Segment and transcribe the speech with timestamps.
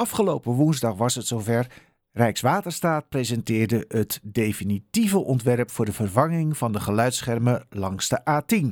[0.00, 1.66] Afgelopen woensdag was het zover.
[2.12, 8.66] Rijkswaterstaat presenteerde het definitieve ontwerp voor de vervanging van de geluidsschermen langs de A10.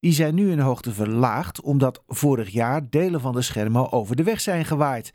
[0.00, 4.22] Die zijn nu in hoogte verlaagd omdat vorig jaar delen van de schermen over de
[4.22, 5.12] weg zijn gewaaid.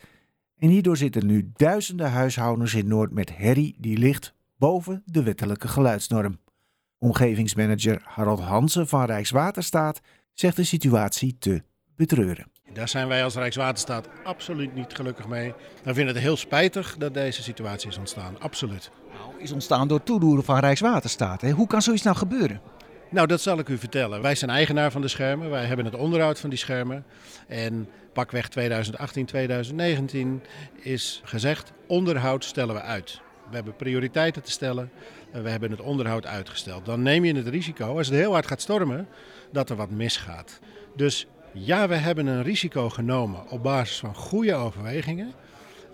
[0.58, 5.68] En hierdoor zitten nu duizenden huishoudens in Noord met herrie die ligt boven de wettelijke
[5.68, 6.40] geluidsnorm.
[6.98, 10.02] Omgevingsmanager Harold Hansen van Rijkswaterstaat
[10.34, 11.64] zegt de situatie te
[11.96, 12.57] betreuren.
[12.78, 15.54] Daar zijn wij als Rijkswaterstaat absoluut niet gelukkig mee.
[15.84, 18.40] We vinden het heel spijtig dat deze situatie is ontstaan.
[18.40, 18.92] Absoluut.
[19.14, 21.42] Nou, is ontstaan door toedoeren van Rijkswaterstaat.
[21.42, 21.52] Hè?
[21.52, 22.62] Hoe kan zoiets nou gebeuren?
[23.10, 24.22] Nou, dat zal ik u vertellen.
[24.22, 25.50] Wij zijn eigenaar van de schermen.
[25.50, 27.06] Wij hebben het onderhoud van die schermen.
[27.48, 30.42] En pakweg 2018, 2019
[30.82, 33.22] is gezegd: onderhoud stellen we uit.
[33.50, 34.92] We hebben prioriteiten te stellen.
[35.32, 36.86] En we hebben het onderhoud uitgesteld.
[36.86, 39.08] Dan neem je het risico, als het heel hard gaat stormen,
[39.52, 40.60] dat er wat misgaat.
[40.96, 41.28] Dus
[41.60, 45.34] ja, we hebben een risico genomen op basis van goede overwegingen.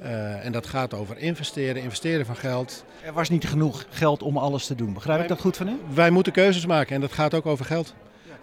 [0.02, 2.85] Uh, en dat gaat over investeren, investeren van geld.
[3.05, 4.93] Er was niet genoeg geld om alles te doen.
[4.93, 5.77] Begrijp ik dat goed van u?
[5.93, 7.93] Wij moeten keuzes maken en dat gaat ook over geld.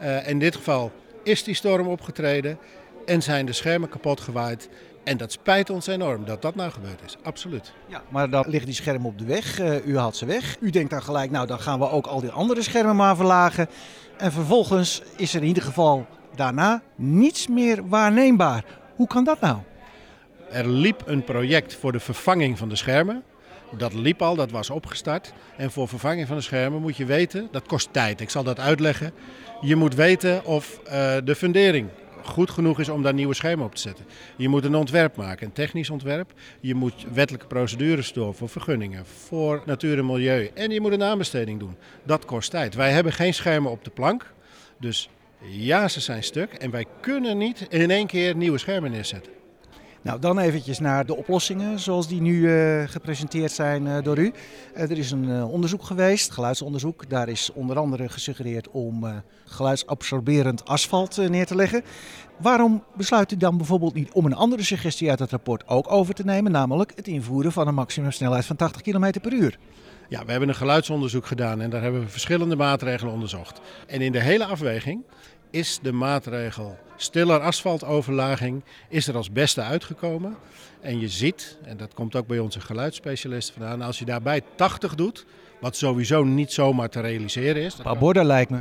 [0.03, 2.59] Uh, in dit geval is die storm opgetreden
[3.06, 4.69] en zijn de schermen kapot gewaaid.
[5.05, 7.16] En dat spijt ons enorm dat dat nou gebeurd is.
[7.22, 7.72] Absoluut.
[7.87, 9.61] Ja, maar dan liggen die schermen op de weg.
[9.61, 10.56] Uh, u had ze weg.
[10.61, 13.69] U denkt dan gelijk, nou dan gaan we ook al die andere schermen maar verlagen.
[14.16, 18.64] En vervolgens is er in ieder geval daarna niets meer waarneembaar.
[18.97, 19.59] Hoe kan dat nou?
[20.50, 23.22] Er liep een project voor de vervanging van de schermen.
[23.77, 25.33] Dat liep al, dat was opgestart.
[25.56, 28.20] En voor vervanging van de schermen moet je weten, dat kost tijd.
[28.20, 29.12] Ik zal dat uitleggen.
[29.61, 30.92] Je moet weten of uh,
[31.25, 31.89] de fundering
[32.25, 34.05] goed genoeg is om daar nieuwe schermen op te zetten.
[34.37, 36.33] Je moet een ontwerp maken, een technisch ontwerp.
[36.61, 40.50] Je moet wettelijke procedures door voor vergunningen, voor natuur en milieu.
[40.55, 41.77] En je moet een aanbesteding doen.
[42.03, 42.75] Dat kost tijd.
[42.75, 44.33] Wij hebben geen schermen op de plank.
[44.78, 45.11] Dus
[45.42, 46.52] ja, ze zijn stuk.
[46.52, 49.33] En wij kunnen niet in één keer nieuwe schermen neerzetten.
[50.02, 54.32] Nou, dan eventjes naar de oplossingen zoals die nu uh, gepresenteerd zijn uh, door u.
[54.77, 57.08] Uh, er is een onderzoek geweest, geluidsonderzoek.
[57.08, 61.82] Daar is onder andere gesuggereerd om geluidsabsorberend asfalt neer te leggen.
[62.36, 66.15] Waarom besluit u dan bijvoorbeeld niet om een andere suggestie uit het rapport ook over
[66.15, 69.59] te nemen, namelijk het invoeren van een maximumsnelheid van 80 km per uur?
[70.10, 73.60] Ja, we hebben een geluidsonderzoek gedaan en daar hebben we verschillende maatregelen onderzocht.
[73.87, 75.03] En in de hele afweging
[75.50, 80.37] is de maatregel stiller asfaltoverlaging is er als beste uitgekomen.
[80.81, 84.94] En je ziet, en dat komt ook bij onze geluidsspecialisten vandaan, als je daarbij 80
[84.94, 85.26] doet,
[85.60, 87.75] wat sowieso niet zomaar te realiseren is.
[87.75, 88.60] Paar borden lijkt me.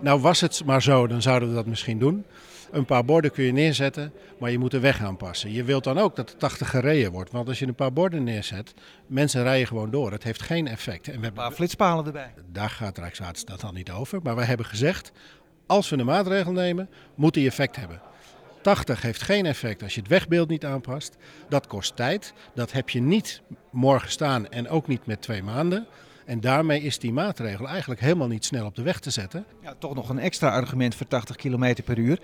[0.00, 2.24] Nou was het maar zo, dan zouden we dat misschien doen.
[2.70, 5.52] Een paar borden kun je neerzetten, maar je moet de weg aanpassen.
[5.52, 7.32] Je wilt dan ook dat de 80 gereden wordt.
[7.32, 8.74] Want als je een paar borden neerzet,
[9.06, 10.12] mensen rijden gewoon door.
[10.12, 11.08] Het heeft geen effect.
[11.08, 11.42] En we hebben...
[11.42, 12.34] Een paar flitspalen erbij.
[12.52, 14.20] Daar gaat Rijkswaterstaat dan niet over.
[14.22, 15.12] Maar wij hebben gezegd,
[15.66, 18.00] als we een maatregel nemen, moet die effect hebben.
[18.62, 21.16] 80 heeft geen effect als je het wegbeeld niet aanpast.
[21.48, 22.32] Dat kost tijd.
[22.54, 25.86] Dat heb je niet morgen staan en ook niet met twee maanden.
[26.26, 29.44] En daarmee is die maatregel eigenlijk helemaal niet snel op de weg te zetten.
[29.62, 32.18] Ja, toch nog een extra argument voor 80 km per uur.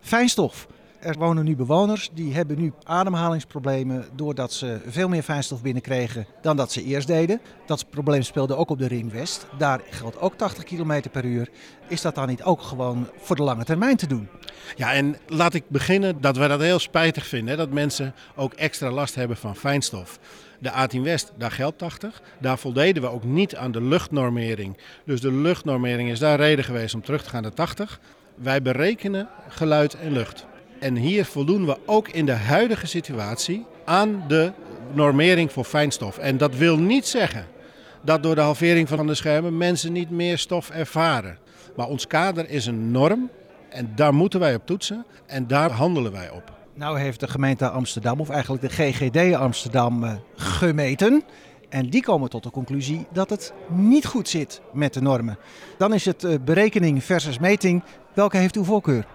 [0.00, 0.66] Fijnstof.
[1.00, 6.56] Er wonen nu bewoners die hebben nu ademhalingsproblemen doordat ze veel meer fijnstof binnenkregen dan
[6.56, 7.40] dat ze eerst deden.
[7.66, 9.46] Dat probleem speelde ook op de Ring West.
[9.58, 11.48] Daar geldt ook 80 km per uur.
[11.88, 14.28] Is dat dan niet ook gewoon voor de lange termijn te doen?
[14.76, 17.56] Ja, en laat ik beginnen dat wij dat heel spijtig vinden.
[17.56, 20.18] dat mensen ook extra last hebben van fijnstof.
[20.58, 22.22] De A10 West, daar geldt 80.
[22.38, 24.76] Daar voldeden we ook niet aan de luchtnormering.
[25.04, 28.00] Dus de luchtnormering is daar reden geweest om terug te gaan naar 80.
[28.34, 30.48] Wij berekenen geluid en lucht.
[30.80, 34.52] En hier voldoen we ook in de huidige situatie aan de
[34.92, 36.18] normering voor fijnstof.
[36.18, 37.46] En dat wil niet zeggen
[38.02, 41.38] dat door de halvering van de schermen mensen niet meer stof ervaren.
[41.76, 43.30] Maar ons kader is een norm
[43.68, 46.52] en daar moeten wij op toetsen en daar handelen wij op.
[46.74, 51.22] Nou heeft de gemeente Amsterdam, of eigenlijk de GGD Amsterdam, uh, gemeten.
[51.68, 55.38] En die komen tot de conclusie dat het niet goed zit met de normen.
[55.78, 57.82] Dan is het uh, berekening versus meting.
[58.14, 59.06] Welke heeft uw voorkeur?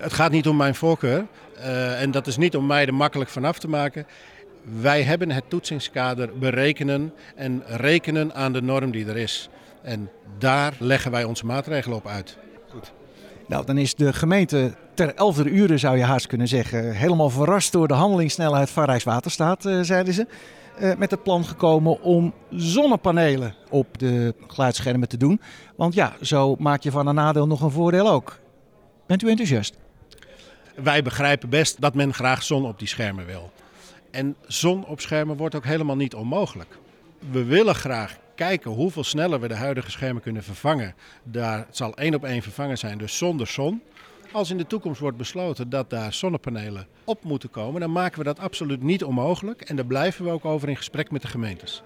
[0.00, 1.26] Het gaat niet om mijn voorkeur.
[1.58, 4.06] Uh, en dat is niet om mij er makkelijk vanaf te maken.
[4.80, 9.48] Wij hebben het toetsingskader berekenen en rekenen aan de norm die er is.
[9.82, 12.38] En daar leggen wij onze maatregelen op uit.
[12.68, 12.92] Goed.
[13.46, 17.72] Nou, dan is de gemeente ter elfde uren, zou je haast kunnen zeggen, helemaal verrast
[17.72, 20.26] door de handelingssnelheid van Rijkswaterstaat, uh, zeiden ze.
[20.80, 25.40] Uh, met het plan gekomen om zonnepanelen op de geluidsschermen te doen.
[25.76, 28.38] Want ja, zo maak je van een nadeel nog een voordeel ook.
[29.06, 29.74] Bent u enthousiast?
[30.74, 33.52] Wij begrijpen best dat men graag zon op die schermen wil.
[34.10, 36.78] En zon op schermen wordt ook helemaal niet onmogelijk.
[37.30, 40.94] We willen graag kijken hoeveel sneller we de huidige schermen kunnen vervangen.
[41.22, 43.82] Daar zal één op één vervangen zijn, dus zonder zon.
[44.32, 48.24] Als in de toekomst wordt besloten dat daar zonnepanelen op moeten komen, dan maken we
[48.24, 49.60] dat absoluut niet onmogelijk.
[49.60, 51.82] En daar blijven we ook over in gesprek met de gemeentes.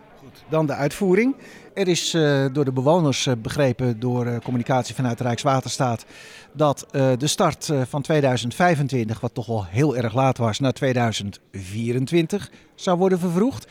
[0.48, 1.36] Dan de uitvoering.
[1.74, 6.04] Er is uh, door de bewoners uh, begrepen door uh, communicatie vanuit Rijkswaterstaat
[6.52, 12.98] dat de start van 2025, wat toch al heel erg laat was, naar 2024 zou
[12.98, 13.66] worden vervroegd.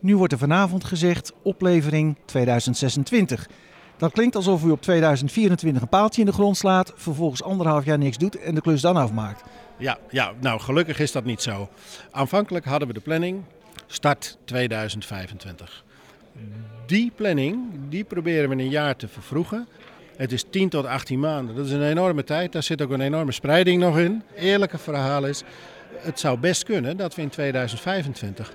[0.00, 3.48] Nu wordt er vanavond gezegd oplevering 2026.
[3.96, 7.98] Dat klinkt alsof u op 2024 een paaltje in de grond slaat, vervolgens anderhalf jaar
[7.98, 9.42] niks doet en de klus dan afmaakt.
[9.78, 11.68] Ja, ja, nou gelukkig is dat niet zo.
[12.10, 13.42] Aanvankelijk hadden we de planning
[13.86, 15.84] start 2025.
[16.86, 19.68] Die planning die proberen we een jaar te vervroegen.
[20.16, 21.56] Het is 10 tot 18 maanden.
[21.56, 22.52] Dat is een enorme tijd.
[22.52, 24.22] Daar zit ook een enorme spreiding nog in.
[24.34, 25.42] Eerlijke verhaal is,
[25.96, 28.54] het zou best kunnen dat we in 2025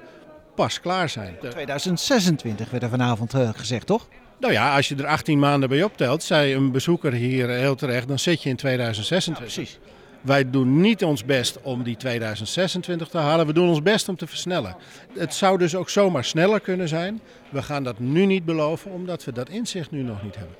[0.56, 1.36] pas klaar zijn.
[1.50, 4.07] 2026 werd er vanavond uh, gezegd, toch?
[4.39, 8.07] Nou ja, als je er 18 maanden bij optelt, zei een bezoeker hier heel terecht,
[8.07, 9.44] dan zit je in 2026.
[9.44, 9.80] precies.
[10.21, 13.45] Wij doen niet ons best om die 2026 te halen.
[13.45, 14.75] We doen ons best om te versnellen.
[15.18, 17.21] Het zou dus ook zomaar sneller kunnen zijn.
[17.50, 20.56] We gaan dat nu niet beloven, omdat we dat inzicht nu nog niet hebben.